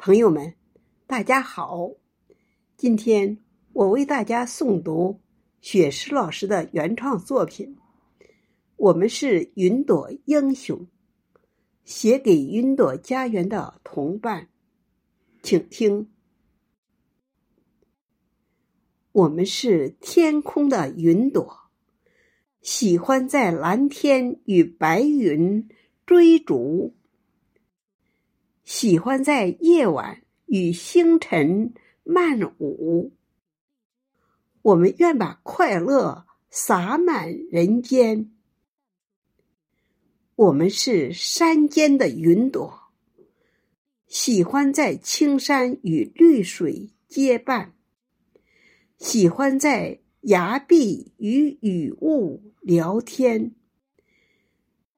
[0.00, 0.54] 朋友们，
[1.08, 1.90] 大家好！
[2.76, 3.36] 今天
[3.72, 5.20] 我为大家诵读
[5.60, 7.76] 雪石老师的原创作品。
[8.76, 10.86] 我们是云朵英雄，
[11.84, 14.50] 写给云朵家园的同伴，
[15.42, 16.08] 请听。
[19.10, 21.72] 我们是天空的云朵，
[22.60, 25.68] 喜欢在蓝天与白云
[26.06, 26.94] 追逐。
[28.68, 31.72] 喜欢在夜晚与星辰
[32.04, 33.14] 漫舞，
[34.60, 38.30] 我们愿把快乐洒满人间。
[40.34, 42.92] 我们是山间的云朵，
[44.06, 47.72] 喜欢在青山与绿水结伴，
[48.98, 53.54] 喜欢在崖壁与雨雾聊天。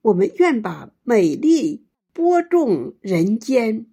[0.00, 1.84] 我们愿把美丽。
[2.12, 3.86] 播种人间，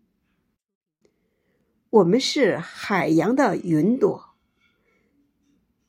[1.89, 4.35] 我们是海洋的云朵，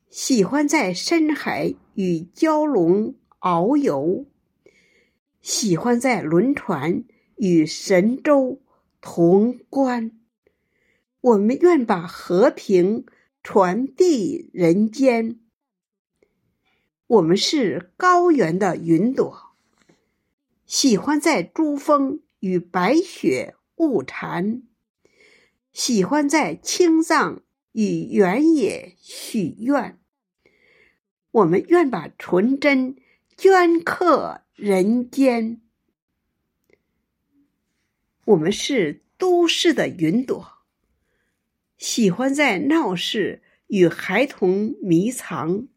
[0.09, 4.27] 喜欢在深海与蛟龙遨游，
[5.41, 7.03] 喜欢在轮船
[7.37, 8.61] 与神州
[9.01, 10.11] 同观。
[11.21, 13.05] 我们愿把和平
[13.41, 15.39] 传递人间。
[17.07, 19.46] 我们是高原的云朵，
[20.67, 22.21] 喜欢在珠峰。
[22.39, 24.61] 与白雪误缠，
[25.73, 29.99] 喜欢在青藏与原野许愿。
[31.31, 32.95] 我们愿把纯真
[33.35, 35.61] 镌刻人间。
[38.25, 40.59] 我们是都市的云朵，
[41.75, 45.67] 喜欢在闹市与孩童迷藏，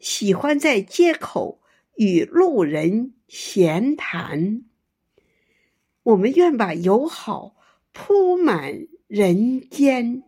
[0.00, 1.62] 喜欢在街口
[1.94, 4.62] 与路人闲谈。
[6.02, 7.56] 我们愿把友好
[7.90, 10.22] 铺满人间。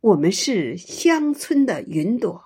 [0.00, 2.44] 我们是乡村的云朵，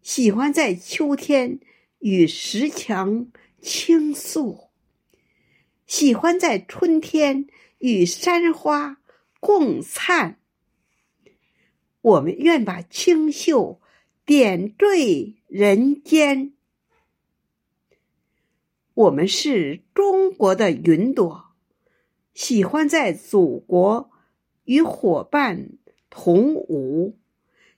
[0.00, 1.58] 喜欢在秋天
[1.98, 3.26] 与石墙
[3.60, 4.70] 倾诉，
[5.88, 7.48] 喜欢在春天
[7.78, 9.00] 与山花
[9.40, 10.38] 共灿。
[12.00, 13.80] 我们愿把清秀
[14.24, 16.52] 点缀人间。
[19.00, 21.54] 我们是中国的云朵，
[22.34, 24.10] 喜欢在祖国
[24.64, 25.70] 与伙伴
[26.10, 27.18] 同舞，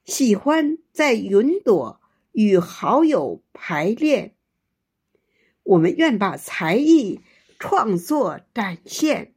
[0.04, 2.00] 喜欢在云朵
[2.32, 4.34] 与好友排练。
[5.62, 7.20] 我们愿把才艺
[7.56, 9.32] 创作展现。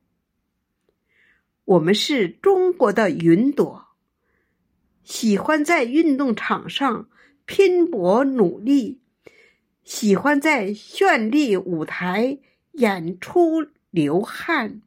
[1.65, 3.89] 我们是中国的云朵，
[5.03, 7.09] 喜欢在运动场上
[7.45, 9.03] 拼搏努力。
[9.85, 12.39] 喜欢在绚丽舞台
[12.71, 14.81] 演出流汗。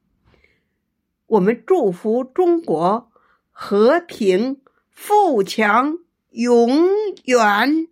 [1.28, 3.10] 我们祝福中国
[3.52, 4.60] 和平
[4.90, 5.98] 富强
[6.30, 6.88] 永
[7.26, 7.87] 远。